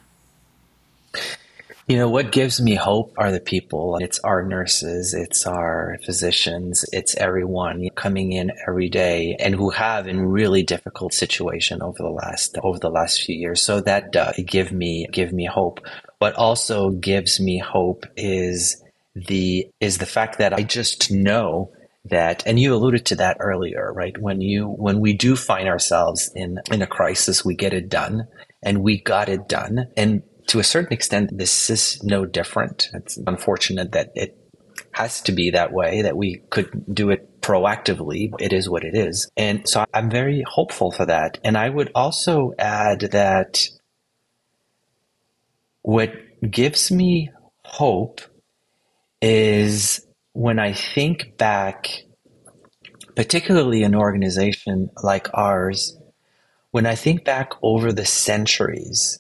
You 1.88 1.98
know, 1.98 2.08
what 2.08 2.32
gives 2.32 2.62
me 2.62 2.76
hope 2.76 3.16
are 3.18 3.32
the 3.32 3.40
people. 3.40 3.98
It's 4.00 4.20
our 4.20 4.44
nurses, 4.44 5.16
it's 5.16 5.48
our 5.48 5.98
physicians, 6.06 6.86
it's 6.92 7.16
everyone 7.16 7.90
coming 7.96 8.32
in 8.32 8.52
every 8.68 8.90
day 8.90 9.36
and 9.40 9.56
who 9.56 9.72
have 9.72 10.08
in 10.08 10.20
really 10.20 10.62
difficult 10.62 11.16
situation 11.16 11.82
over 11.82 11.98
the 11.98 12.12
last 12.12 12.60
over 12.62 12.78
the 12.78 12.92
last 12.92 13.24
few 13.24 13.36
years. 13.36 13.64
So 13.64 13.82
that 13.82 14.12
does 14.12 14.40
give 14.46 14.72
me 14.72 15.08
give 15.12 15.34
me 15.34 15.46
hope. 15.46 15.80
What 16.20 16.36
also 16.36 16.92
gives 16.92 17.40
me 17.40 17.58
hope 17.58 18.06
is 18.16 18.84
the 19.28 19.68
is 19.80 19.98
the 19.98 20.06
fact 20.06 20.38
that 20.38 20.54
I 20.54 20.64
just 20.64 21.12
know 21.12 21.72
that 22.06 22.44
and 22.46 22.60
you 22.60 22.74
alluded 22.74 23.06
to 23.08 23.16
that 23.18 23.38
earlier 23.40 23.92
right? 23.94 24.18
When 24.18 24.42
you 24.42 24.68
when 24.68 25.00
we 25.00 25.14
do 25.14 25.36
find 25.36 25.68
ourselves 25.68 26.32
in 26.36 26.60
in 26.72 26.82
a 26.82 26.88
crisis 26.88 27.44
we 27.46 27.56
get 27.56 27.74
it 27.74 27.90
done 27.90 28.28
and 28.64 28.84
we 28.84 29.02
got 29.02 29.30
it 29.30 29.48
done. 29.48 29.88
And 29.98 30.24
to 30.48 30.60
a 30.60 30.64
certain 30.64 30.94
extent 30.94 31.38
this 31.38 31.70
is 31.70 32.04
no 32.04 32.26
different. 32.26 32.90
It's 32.94 33.18
unfortunate 33.18 33.92
that 33.92 34.12
it 34.16 34.36
has 34.92 35.22
to 35.22 35.32
be 35.32 35.52
that 35.52 35.72
way 35.72 36.02
that 36.02 36.18
we 36.18 36.42
could 36.50 36.70
do 36.94 37.10
it 37.10 37.42
proactively 37.42 38.32
it 38.40 38.54
is 38.54 38.70
what 38.70 38.84
it 38.84 38.96
is. 38.96 39.30
And 39.38 39.68
so 39.68 39.86
i'm 39.94 40.10
very 40.10 40.44
hopeful 40.48 40.92
for 40.92 41.06
that. 41.06 41.40
And 41.44 41.58
i 41.58 41.70
would 41.70 41.92
also 41.96 42.54
add 42.58 43.02
that 43.12 43.62
what 45.82 46.14
gives 46.50 46.92
me 46.92 47.32
hope 47.64 48.22
is 49.22 50.06
when 50.34 50.60
I 50.60 50.74
think 50.74 51.38
back, 51.38 51.90
particularly 53.16 53.84
an 53.84 53.96
organization 53.96 54.90
like 55.02 55.28
ours, 55.34 55.98
when 56.72 56.86
I 56.86 56.96
think 56.96 57.26
back 57.26 57.52
over 57.62 57.92
the 57.92 58.06
centuries 58.06 59.20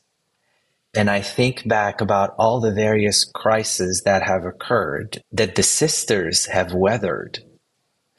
and 0.94 1.10
I 1.10 1.22
think 1.22 1.68
back 1.68 2.01
about 2.01 2.36
all 2.38 2.60
the 2.60 2.74
various 2.74 3.24
crises 3.24 4.03
that 4.06 4.24
have 4.24 4.46
occurred 4.46 5.24
that 5.32 5.56
the 5.56 5.63
sisters 5.63 6.46
have 6.48 6.74
weathered 6.74 7.39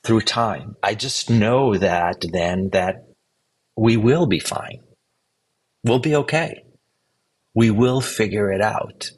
through 0.02 0.22
time, 0.22 0.76
I 0.82 0.94
just 0.94 1.30
know 1.30 1.76
that 1.76 2.24
then 2.32 2.70
that 2.72 3.06
we 3.76 3.96
will 3.96 4.26
be 4.26 4.38
fine. 4.38 4.80
We'll 5.84 5.98
be 5.98 6.16
okay. 6.16 6.64
We 7.54 7.70
will 7.70 8.00
figure 8.00 8.52
it 8.52 8.60
out. 8.60 9.10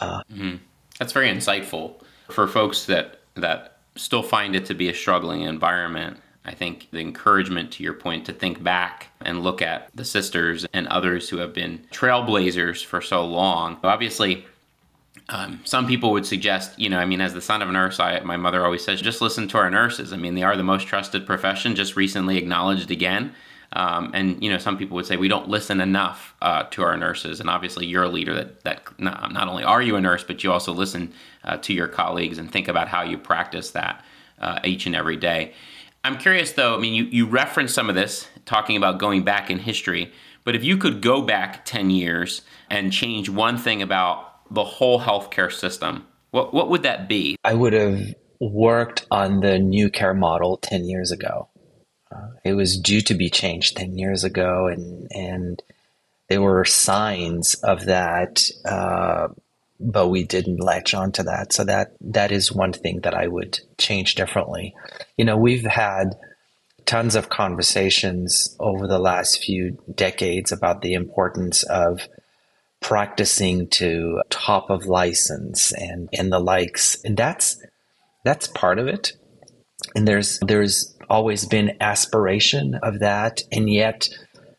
Uh, 0.00 0.22
mm-hmm. 0.32 0.56
That's 0.98 1.12
very 1.12 1.28
insightful 1.28 1.94
for 2.28 2.46
folks 2.46 2.84
that 2.86 3.20
that 3.34 3.78
still 3.96 4.22
find 4.22 4.54
it 4.54 4.66
to 4.66 4.74
be 4.74 4.88
a 4.88 4.94
struggling 4.94 5.42
environment. 5.42 6.18
I 6.44 6.54
think 6.54 6.88
the 6.92 7.00
encouragement 7.00 7.72
to 7.72 7.82
your 7.82 7.92
point 7.92 8.24
to 8.26 8.32
think 8.32 8.62
back 8.62 9.08
and 9.20 9.42
look 9.42 9.60
at 9.60 9.90
the 9.94 10.04
sisters 10.04 10.66
and 10.72 10.86
others 10.88 11.28
who 11.28 11.38
have 11.38 11.52
been 11.52 11.80
trailblazers 11.92 12.84
for 12.84 13.02
so 13.02 13.24
long. 13.24 13.78
Obviously, 13.82 14.46
um, 15.28 15.60
some 15.64 15.86
people 15.86 16.10
would 16.12 16.24
suggest, 16.24 16.78
you 16.78 16.88
know, 16.88 16.98
I 16.98 17.04
mean, 17.04 17.20
as 17.20 17.34
the 17.34 17.42
son 17.42 17.60
of 17.60 17.68
a 17.68 17.72
nurse, 17.72 18.00
I, 18.00 18.20
my 18.20 18.38
mother 18.38 18.64
always 18.64 18.82
says, 18.82 19.02
just 19.02 19.20
listen 19.20 19.46
to 19.48 19.58
our 19.58 19.68
nurses. 19.68 20.12
I 20.12 20.16
mean, 20.16 20.34
they 20.34 20.42
are 20.42 20.56
the 20.56 20.62
most 20.62 20.86
trusted 20.86 21.26
profession, 21.26 21.74
just 21.74 21.96
recently 21.96 22.38
acknowledged 22.38 22.90
again. 22.90 23.34
Um, 23.72 24.12
and 24.14 24.42
you 24.42 24.50
know, 24.50 24.58
some 24.58 24.78
people 24.78 24.94
would 24.96 25.06
say 25.06 25.16
we 25.16 25.28
don't 25.28 25.48
listen 25.48 25.80
enough 25.80 26.34
uh, 26.40 26.64
to 26.70 26.82
our 26.82 26.96
nurses. 26.96 27.40
And 27.40 27.50
obviously, 27.50 27.86
you're 27.86 28.04
a 28.04 28.08
leader 28.08 28.34
that 28.34 28.64
that 28.64 29.00
not, 29.00 29.32
not 29.32 29.48
only 29.48 29.64
are 29.64 29.82
you 29.82 29.96
a 29.96 30.00
nurse, 30.00 30.24
but 30.24 30.42
you 30.42 30.52
also 30.52 30.72
listen 30.72 31.12
uh, 31.44 31.58
to 31.58 31.74
your 31.74 31.88
colleagues 31.88 32.38
and 32.38 32.50
think 32.50 32.68
about 32.68 32.88
how 32.88 33.02
you 33.02 33.18
practice 33.18 33.72
that 33.72 34.04
uh, 34.40 34.60
each 34.64 34.86
and 34.86 34.96
every 34.96 35.16
day. 35.16 35.52
I'm 36.04 36.16
curious, 36.16 36.52
though. 36.52 36.76
I 36.76 36.78
mean, 36.78 36.94
you 36.94 37.04
you 37.04 37.26
referenced 37.26 37.74
some 37.74 37.88
of 37.88 37.94
this 37.94 38.28
talking 38.46 38.76
about 38.76 38.98
going 38.98 39.24
back 39.24 39.50
in 39.50 39.58
history, 39.58 40.12
but 40.44 40.56
if 40.56 40.64
you 40.64 40.78
could 40.78 41.02
go 41.02 41.20
back 41.20 41.64
10 41.66 41.90
years 41.90 42.42
and 42.70 42.92
change 42.92 43.28
one 43.28 43.58
thing 43.58 43.82
about 43.82 44.52
the 44.52 44.64
whole 44.64 45.00
healthcare 45.00 45.52
system, 45.52 46.06
what 46.30 46.54
what 46.54 46.70
would 46.70 46.84
that 46.84 47.08
be? 47.08 47.36
I 47.44 47.52
would 47.54 47.74
have 47.74 48.00
worked 48.40 49.06
on 49.10 49.40
the 49.40 49.58
new 49.58 49.90
care 49.90 50.14
model 50.14 50.56
10 50.56 50.86
years 50.86 51.10
ago. 51.10 51.48
Uh, 52.10 52.28
it 52.44 52.54
was 52.54 52.78
due 52.78 53.00
to 53.02 53.14
be 53.14 53.30
changed 53.30 53.76
10 53.76 53.98
years 53.98 54.24
ago, 54.24 54.66
and, 54.66 55.08
and 55.12 55.62
there 56.28 56.42
were 56.42 56.64
signs 56.64 57.54
of 57.56 57.86
that, 57.86 58.48
uh, 58.64 59.28
but 59.80 60.08
we 60.08 60.24
didn't 60.24 60.60
latch 60.60 60.94
onto 60.94 61.22
that. 61.22 61.52
So 61.52 61.64
that 61.64 61.92
that 62.00 62.32
is 62.32 62.52
one 62.52 62.72
thing 62.72 63.00
that 63.00 63.14
I 63.14 63.28
would 63.28 63.60
change 63.78 64.14
differently. 64.14 64.74
You 65.16 65.24
know, 65.24 65.36
we've 65.36 65.64
had 65.64 66.16
tons 66.88 67.14
of 67.14 67.28
conversations 67.28 68.56
over 68.58 68.86
the 68.86 68.98
last 68.98 69.44
few 69.44 69.78
decades 69.94 70.52
about 70.52 70.80
the 70.80 70.94
importance 70.94 71.62
of 71.64 72.08
practicing 72.80 73.68
to 73.68 74.22
top 74.30 74.70
of 74.70 74.86
license 74.86 75.72
and 75.72 76.08
and 76.12 76.32
the 76.32 76.38
likes 76.38 76.96
and 77.04 77.16
that's 77.16 77.60
that's 78.24 78.46
part 78.46 78.78
of 78.78 78.86
it 78.86 79.12
and 79.94 80.06
there's 80.06 80.38
there's 80.40 80.96
always 81.08 81.44
been 81.44 81.76
aspiration 81.80 82.78
of 82.82 83.00
that, 83.00 83.42
and 83.52 83.70
yet 83.70 84.08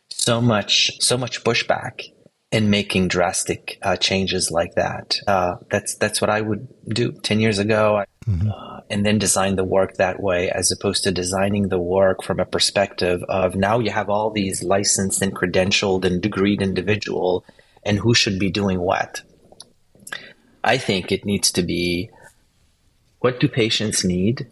so 0.09 0.41
much 0.41 0.91
so 0.99 1.17
much 1.17 1.43
pushback 1.43 2.03
in 2.51 2.69
making 2.69 3.07
drastic 3.07 3.77
uh, 3.83 3.95
changes 3.95 4.49
like 4.49 4.73
that. 4.75 5.19
Uh, 5.27 5.55
that's 5.69 5.95
that's 5.95 6.19
what 6.19 6.29
I 6.29 6.41
would 6.41 6.67
do 6.87 7.11
ten 7.11 7.39
years 7.39 7.59
ago, 7.59 8.03
mm-hmm. 8.25 8.49
uh, 8.49 8.81
and 8.89 9.05
then 9.05 9.19
design 9.19 9.55
the 9.55 9.63
work 9.63 9.95
that 9.95 10.19
way, 10.19 10.49
as 10.49 10.71
opposed 10.71 11.03
to 11.03 11.11
designing 11.11 11.69
the 11.69 11.79
work 11.79 12.23
from 12.23 12.39
a 12.39 12.45
perspective 12.45 13.23
of 13.29 13.55
now 13.55 13.79
you 13.79 13.91
have 13.91 14.09
all 14.09 14.31
these 14.31 14.63
licensed 14.63 15.21
and 15.21 15.35
credentialed 15.35 16.05
and 16.05 16.21
degreed 16.21 16.61
individual, 16.61 17.45
and 17.83 17.99
who 17.99 18.13
should 18.13 18.39
be 18.39 18.49
doing 18.51 18.79
what. 18.79 19.21
I 20.63 20.77
think 20.77 21.11
it 21.11 21.25
needs 21.25 21.51
to 21.51 21.61
be 21.61 22.09
what 23.19 23.39
do 23.39 23.47
patients 23.47 24.03
need 24.03 24.47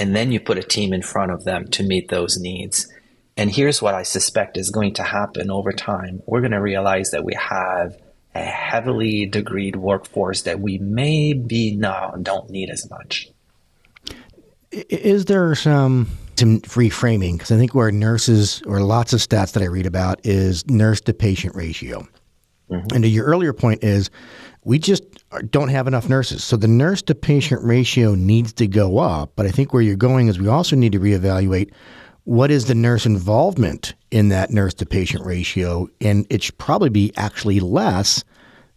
and 0.00 0.16
then 0.16 0.32
you 0.32 0.40
put 0.40 0.58
a 0.58 0.62
team 0.62 0.94
in 0.94 1.02
front 1.02 1.30
of 1.30 1.44
them 1.44 1.68
to 1.68 1.82
meet 1.82 2.08
those 2.08 2.38
needs. 2.38 2.90
And 3.36 3.50
here's 3.50 3.82
what 3.82 3.94
I 3.94 4.02
suspect 4.02 4.56
is 4.56 4.70
going 4.70 4.94
to 4.94 5.02
happen 5.02 5.50
over 5.50 5.72
time. 5.72 6.22
We're 6.26 6.40
going 6.40 6.52
to 6.52 6.60
realize 6.60 7.10
that 7.10 7.24
we 7.24 7.34
have 7.34 7.96
a 8.34 8.40
heavily 8.40 9.28
degreed 9.30 9.76
workforce 9.76 10.42
that 10.42 10.60
we 10.60 10.78
maybe 10.78 11.76
now 11.76 12.14
don't 12.22 12.48
need 12.48 12.70
as 12.70 12.88
much. 12.88 13.28
Is 14.72 15.26
there 15.26 15.54
some 15.54 16.08
some 16.36 16.60
reframing? 16.60 17.34
Because 17.34 17.52
I 17.52 17.58
think 17.58 17.74
where 17.74 17.92
nurses 17.92 18.62
or 18.66 18.80
lots 18.80 19.12
of 19.12 19.20
stats 19.20 19.52
that 19.52 19.62
I 19.62 19.66
read 19.66 19.84
about 19.84 20.24
is 20.24 20.66
nurse 20.68 21.02
to 21.02 21.12
patient 21.12 21.54
ratio. 21.54 22.06
Mm-hmm. 22.70 22.94
And 22.94 23.04
to 23.04 23.08
your 23.08 23.26
earlier 23.26 23.52
point 23.52 23.84
is 23.84 24.10
we 24.64 24.78
just 24.78 25.02
don't 25.50 25.68
have 25.68 25.86
enough 25.86 26.08
nurses. 26.08 26.44
So 26.44 26.56
the 26.56 26.68
nurse 26.68 27.02
to 27.02 27.14
patient 27.14 27.62
ratio 27.64 28.14
needs 28.14 28.52
to 28.54 28.66
go 28.66 28.98
up. 28.98 29.32
But 29.36 29.46
I 29.46 29.50
think 29.50 29.72
where 29.72 29.82
you're 29.82 29.96
going 29.96 30.28
is 30.28 30.38
we 30.38 30.48
also 30.48 30.76
need 30.76 30.92
to 30.92 31.00
reevaluate 31.00 31.72
what 32.24 32.50
is 32.50 32.66
the 32.66 32.74
nurse 32.74 33.06
involvement 33.06 33.94
in 34.10 34.28
that 34.28 34.50
nurse 34.50 34.74
to 34.74 34.86
patient 34.86 35.24
ratio. 35.24 35.88
And 36.00 36.26
it 36.28 36.42
should 36.42 36.58
probably 36.58 36.90
be 36.90 37.12
actually 37.16 37.60
less 37.60 38.22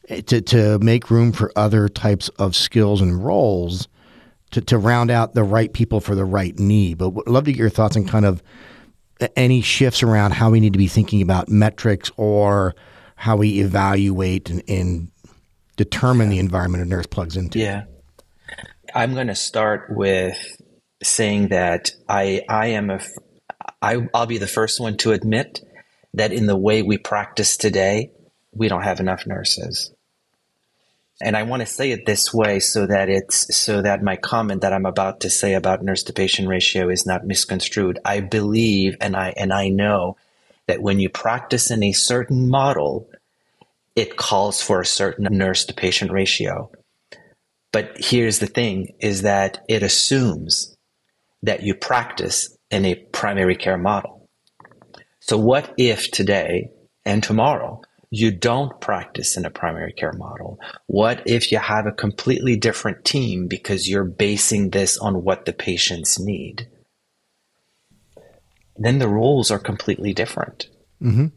eh, 0.08 0.22
to, 0.22 0.42
to 0.42 0.80
make 0.80 1.10
room 1.10 1.34
for 1.34 1.52
other 1.56 1.90
types 1.90 2.30
of 2.30 2.56
skills 2.56 3.02
and 3.02 3.24
roles 3.24 3.88
to, 4.52 4.62
to 4.62 4.78
round 4.78 5.12
out 5.12 5.34
the 5.34 5.44
right 5.44 5.74
people 5.74 6.00
for 6.00 6.16
the 6.16 6.26
right 6.26 6.58
need. 6.58 6.98
But 6.98 7.10
would 7.10 7.28
love 7.28 7.44
to 7.46 7.52
get 7.52 7.60
your 7.60 7.70
thoughts 7.70 7.98
on 7.98 8.06
kind 8.06 8.26
of 8.26 8.42
any 9.36 9.62
shifts 9.62 10.04
around 10.04 10.32
how 10.32 10.50
we 10.50 10.60
need 10.60 10.74
to 10.74 10.80
be 10.80 10.88
thinking 10.88 11.22
about 11.22 11.50
metrics 11.50 12.12
or 12.18 12.76
how 13.16 13.38
we 13.38 13.60
evaluate 13.60 14.50
and, 14.50 14.64
and 14.68 15.12
determine 15.76 16.30
the 16.30 16.40
environment 16.40 16.84
a 16.84 16.88
nurse 16.88 17.08
plugs 17.08 17.38
into. 17.38 17.60
Yeah. 17.60 17.84
I'm 18.94 19.14
going 19.14 19.28
to 19.28 19.36
start 19.36 19.88
with 19.90 20.38
saying 21.02 21.50
that 21.50 21.92
I 22.08 22.42
I 22.48 22.68
am 22.68 22.90
a 22.90 23.00
I 23.82 24.08
I'll 24.14 24.26
be 24.26 24.38
the 24.38 24.48
first 24.48 24.80
one 24.80 24.98
to 24.98 25.12
admit 25.12 25.62
that 26.14 26.32
in 26.32 26.46
the 26.46 26.58
way 26.58 26.82
we 26.82 26.98
practice 26.98 27.58
today, 27.58 28.12
we 28.54 28.68
don't 28.68 28.84
have 28.84 29.00
enough 29.00 29.26
nurses. 29.26 29.92
And 31.22 31.38
I 31.38 31.44
want 31.44 31.62
to 31.62 31.66
say 31.66 31.92
it 31.92 32.06
this 32.06 32.34
way 32.34 32.60
so 32.60 32.86
that 32.86 33.10
it's 33.10 33.56
so 33.56 33.82
that 33.82 34.04
my 34.04 34.16
comment 34.16 34.62
that 34.62 34.74
I'm 34.74 34.86
about 34.86 35.22
to 35.22 35.30
say 35.30 35.54
about 35.54 35.84
nurse 35.84 36.04
to 36.04 36.14
patient 36.14 36.48
ratio 36.48 36.90
is 36.90 37.06
not 37.06 37.26
misconstrued. 37.26 38.00
I 38.04 38.20
believe 38.20 38.96
and 39.00 39.16
I 39.16 39.34
and 39.38 39.54
I 39.54 39.70
know 39.70 40.18
that 40.68 40.82
when 40.82 41.00
you 41.00 41.10
practice 41.10 41.72
in 41.72 41.84
a 41.84 41.92
certain 41.92 42.50
model, 42.50 43.08
it 43.96 44.18
calls 44.18 44.62
for 44.62 44.82
a 44.82 44.86
certain 44.86 45.28
nurse 45.30 45.66
to 45.66 45.74
patient 45.74 46.12
ratio. 46.12 46.72
But 47.72 47.96
here's 47.98 48.40
the 48.40 48.48
thing 48.48 48.94
is 49.00 49.24
that 49.24 49.64
it 49.68 49.84
assumes 49.84 50.76
that 51.42 51.64
you 51.64 51.76
practice 51.76 52.56
in 52.72 52.86
a 52.86 52.96
primary 52.96 53.56
care 53.56 53.78
model. 53.78 54.30
So 55.20 55.38
what 55.38 55.74
if 55.78 56.12
today 56.12 56.70
and 57.06 57.24
tomorrow 57.24 57.82
you 58.10 58.32
don't 58.32 58.80
practice 58.80 59.38
in 59.38 59.46
a 59.46 59.50
primary 59.50 59.94
care 59.94 60.14
model? 60.14 60.60
What 60.88 61.24
if 61.26 61.52
you 61.52 61.58
have 61.58 61.86
a 61.88 61.92
completely 61.92 62.56
different 62.56 63.06
team 63.06 63.48
because 63.48 63.90
you're 63.90 64.04
basing 64.04 64.70
this 64.70 64.98
on 64.98 65.24
what 65.24 65.46
the 65.46 65.54
patients 65.54 66.20
need? 66.20 66.68
Then 68.76 69.00
the 69.00 69.08
roles 69.08 69.52
are 69.52 69.60
completely 69.60 70.14
different. 70.14 70.68
Mm-hmm. 71.02 71.28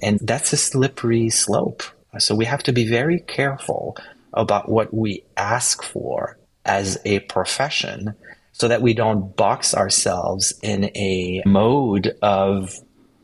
And 0.00 0.18
that's 0.22 0.52
a 0.52 0.56
slippery 0.56 1.30
slope. 1.30 1.82
So 2.18 2.34
we 2.34 2.44
have 2.44 2.62
to 2.64 2.72
be 2.72 2.88
very 2.88 3.20
careful 3.20 3.96
about 4.32 4.68
what 4.68 4.94
we 4.94 5.24
ask 5.36 5.82
for 5.82 6.38
as 6.64 6.98
a 7.04 7.20
profession 7.20 8.14
so 8.52 8.68
that 8.68 8.82
we 8.82 8.94
don't 8.94 9.36
box 9.36 9.74
ourselves 9.74 10.52
in 10.62 10.84
a 10.96 11.42
mode 11.46 12.16
of 12.22 12.74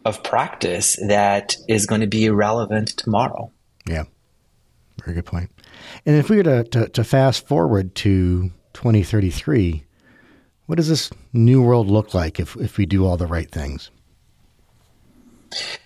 of 0.05 0.23
practice 0.23 0.99
that 1.09 1.57
is 1.67 1.87
going 1.87 2.03
to 2.03 2.07
be 2.07 2.27
irrelevant 2.27 2.89
tomorrow. 2.89 3.51
Yeah. 3.89 4.05
Very 5.03 5.15
good 5.15 5.25
point. 5.25 5.51
And 6.05 6.17
if 6.17 6.29
we 6.29 6.37
were 6.37 6.43
to, 6.43 6.65
to, 6.65 6.89
to 6.91 7.05
fast 7.05 7.47
forward 7.47 7.95
to 7.97 8.51
2033, 8.75 9.85
what 10.67 10.77
does 10.77 10.89
this 10.89 11.11
new 11.33 11.63
world 11.63 11.89
look 11.89 12.15
like 12.15 12.39
if, 12.39 12.55
if 12.57 12.77
we 12.77 12.87
do 12.87 13.07
all 13.07 13.17
the 13.17 13.27
right 13.27 13.51
things? 13.51 13.91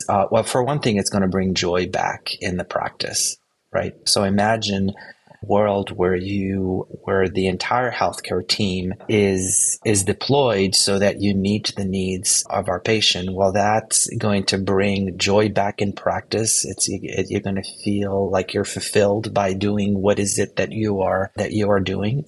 Uh, 0.08 0.26
well, 0.30 0.42
for 0.42 0.62
one 0.62 0.80
thing, 0.80 0.96
it's 0.96 1.10
going 1.10 1.22
to 1.22 1.28
bring 1.28 1.54
joy 1.54 1.86
back 1.86 2.30
in 2.40 2.56
the 2.56 2.64
practice, 2.64 3.36
right? 3.72 3.94
So 4.06 4.24
imagine 4.24 4.90
a 4.90 5.46
world 5.46 5.90
where 5.90 6.16
you 6.16 6.86
where 7.04 7.28
the 7.28 7.46
entire 7.46 7.90
healthcare 7.90 8.46
team 8.46 8.94
is 9.08 9.78
is 9.84 10.04
deployed 10.04 10.74
so 10.74 10.98
that 10.98 11.20
you 11.20 11.34
meet 11.34 11.72
the 11.76 11.84
needs 11.84 12.44
of 12.50 12.68
our 12.68 12.80
patient. 12.80 13.32
Well 13.32 13.52
that's 13.52 14.08
going 14.16 14.44
to 14.46 14.58
bring 14.58 15.16
joy 15.18 15.48
back 15.48 15.80
in 15.80 15.92
practice. 15.92 16.64
It's 16.64 16.88
you're 16.88 17.40
going 17.40 17.62
to 17.62 17.82
feel 17.84 18.30
like 18.30 18.54
you're 18.54 18.64
fulfilled 18.64 19.32
by 19.32 19.52
doing 19.52 20.00
what 20.00 20.18
is 20.18 20.38
it 20.38 20.56
that 20.56 20.72
you 20.72 21.02
are 21.02 21.30
that 21.36 21.52
you 21.52 21.70
are 21.70 21.80
doing. 21.80 22.24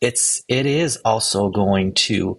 It's 0.00 0.42
it 0.48 0.66
is 0.66 0.98
also 1.04 1.50
going 1.50 1.94
to 1.94 2.38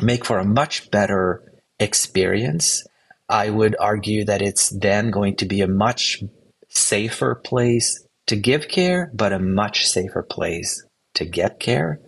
make 0.00 0.24
for 0.24 0.38
a 0.38 0.44
much 0.44 0.90
better 0.90 1.42
experience 1.78 2.86
I 3.28 3.50
would 3.50 3.76
argue 3.78 4.24
that 4.24 4.42
it's 4.42 4.70
then 4.70 5.10
going 5.10 5.36
to 5.36 5.46
be 5.46 5.60
a 5.60 5.68
much 5.68 6.22
safer 6.68 7.34
place 7.34 8.06
to 8.26 8.36
give 8.36 8.68
care, 8.68 9.10
but 9.14 9.32
a 9.32 9.38
much 9.38 9.86
safer 9.86 10.22
place 10.22 10.84
to 11.14 11.24
get 11.24 11.60
care. 11.60 12.00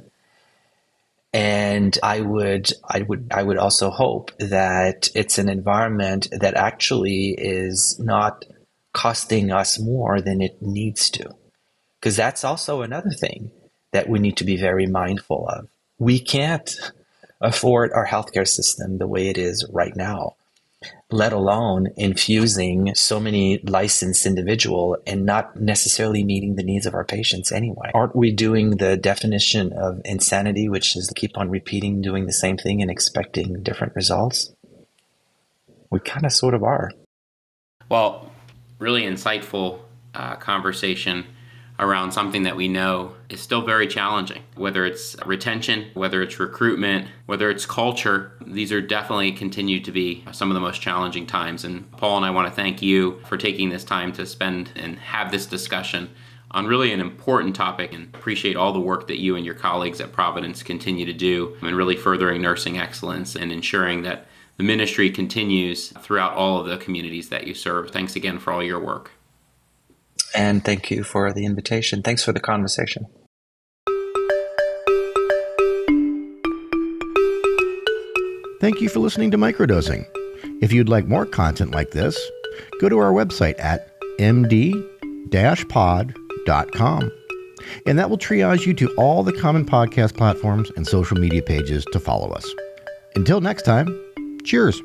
And 1.33 1.98
I 2.03 2.20
would, 2.20 2.70
I 2.88 3.03
would, 3.03 3.29
I 3.33 3.42
would 3.42 3.59
also 3.59 3.90
hope 3.90 4.31
that 4.38 5.09
it's 5.14 5.38
an 5.38 5.48
environment 5.48 6.29
that 6.31 6.55
actually 6.55 7.35
is 7.37 7.98
not 7.98 8.44
costing 8.92 9.50
us 9.50 9.81
more 9.81 10.20
than 10.20 10.40
it 10.40 10.62
needs 10.62 11.11
to. 11.11 11.35
Because 12.00 12.16
that's 12.16 12.44
also 12.44 12.83
another 12.83 13.11
thing 13.11 13.50
that 13.92 14.09
we 14.09 14.18
need 14.18 14.37
to 14.37 14.44
be 14.44 14.57
very 14.57 14.87
mindful 14.87 15.48
of. 15.48 15.68
We 15.98 16.20
can't 16.20 16.74
afford 17.40 17.92
our 17.92 18.07
healthcare 18.07 18.46
system 18.46 18.98
the 18.98 19.09
way 19.09 19.29
it 19.29 19.38
is 19.38 19.68
right 19.72 19.94
now 19.96 20.37
let 21.14 21.33
alone 21.33 21.87
infusing 21.96 22.92
so 22.96 23.20
many 23.20 23.59
licensed 23.59 24.27
individual 24.27 24.96
and 25.07 25.24
not 25.24 25.55
necessarily 25.55 26.24
meeting 26.24 26.57
the 26.57 26.64
needs 26.64 26.87
of 26.87 26.94
our 26.94 27.05
patients 27.05 27.53
anyway. 27.53 27.92
Aren't 27.94 28.16
we 28.16 28.33
doing 28.33 28.79
the 28.79 28.96
definition 28.96 29.72
of 29.72 30.00
insanity, 30.05 30.68
which 30.68 30.96
is 30.96 31.12
keep 31.14 31.38
on 31.38 31.50
repeating 31.50 32.03
doing 32.03 32.27
the 32.27 32.33
same 32.33 32.57
thing 32.57 32.83
and 32.83 32.90
expecting 32.90 33.62
different 33.62 33.94
results? 33.94 34.53
We 35.88 36.00
kind 36.00 36.27
of 36.27 36.33
sort 36.33 36.55
of 36.55 36.64
are. 36.64 36.90
Well, 37.88 38.33
really 38.81 39.03
insightful 39.03 39.83
uh, 40.14 40.35
conversation 40.37 41.27
around 41.78 42.12
something 42.12 42.44
that 42.44 42.56
we 42.56 42.68
know 42.68 43.14
is 43.28 43.40
still 43.40 43.62
very 43.62 43.87
challenging. 43.87 44.42
Whether 44.54 44.87
it's 44.87 45.16
retention, 45.26 45.90
whether 45.94 46.22
it's 46.22 46.38
recruitment, 46.38 47.08
whether 47.26 47.50
it's 47.50 47.66
culture, 47.66 48.32
these 48.46 48.70
are 48.70 48.80
definitely 48.80 49.32
continue 49.32 49.80
to 49.80 49.90
be 49.90 50.24
some 50.32 50.50
of 50.50 50.54
the 50.54 50.60
most 50.60 50.80
challenging 50.80 51.26
times. 51.26 51.64
And 51.64 51.90
Paul 51.92 52.16
and 52.16 52.26
I 52.26 52.30
want 52.30 52.48
to 52.48 52.54
thank 52.54 52.80
you 52.80 53.20
for 53.26 53.37
taking 53.37 53.70
this 53.70 53.84
time 53.84 54.12
to 54.12 54.26
spend 54.26 54.70
and 54.76 54.98
have 54.98 55.32
this 55.32 55.46
discussion 55.46 56.10
on 56.52 56.68
really 56.68 56.92
an 56.92 57.00
important 57.00 57.56
topic 57.56 57.92
and 57.92 58.14
appreciate 58.14 58.54
all 58.54 58.72
the 58.72 58.78
work 58.78 59.08
that 59.08 59.18
you 59.18 59.34
and 59.34 59.44
your 59.44 59.56
colleagues 59.56 60.00
at 60.00 60.12
Providence 60.12 60.62
continue 60.62 61.04
to 61.04 61.12
do 61.12 61.56
in 61.62 61.74
really 61.74 61.96
furthering 61.96 62.40
nursing 62.40 62.78
excellence 62.78 63.34
and 63.34 63.50
ensuring 63.50 64.02
that 64.02 64.26
the 64.56 64.62
ministry 64.62 65.10
continues 65.10 65.88
throughout 65.88 66.34
all 66.34 66.60
of 66.60 66.66
the 66.66 66.78
communities 66.78 67.30
that 67.30 67.48
you 67.48 67.54
serve. 67.54 67.90
Thanks 67.90 68.14
again 68.14 68.38
for 68.38 68.52
all 68.52 68.62
your 68.62 68.78
work. 68.78 69.10
And 70.35 70.64
thank 70.64 70.90
you 70.90 71.05
for 71.05 71.33
the 71.33 71.47
invitation. 71.47 72.03
Thanks 72.03 72.25
for 72.25 72.33
the 72.33 72.40
conversation. 72.40 73.07
Thank 78.61 78.81
you 78.81 78.88
for 78.88 79.01
listening 79.01 79.31
to 79.33 79.37
Microdosing. 79.37 80.07
If 80.62 80.73
you'd 80.73 80.88
like 80.88 81.07
more 81.07 81.27
content 81.27 81.73
like 81.73 81.90
this, 81.90 82.18
go 82.81 82.88
to 82.88 82.99
our 82.99 83.12
website 83.12 83.57
at 83.59 83.90
md-pod.com. 84.18 84.83
And 87.87 87.99
that 87.99 88.11
will 88.11 88.18
triage 88.18 88.66
you 88.66 88.75
to 88.75 88.88
all 88.97 89.23
the 89.23 89.33
common 89.33 89.64
podcast 89.66 90.16
platforms 90.16 90.70
and 90.77 90.87
social 90.87 91.18
media 91.18 91.42
pages 91.42 91.85
to 91.92 92.01
follow 92.01 92.31
us. 92.31 92.47
Until 93.14 93.40
next 93.40 93.62
time, 93.62 94.01
cheers. 94.44 94.81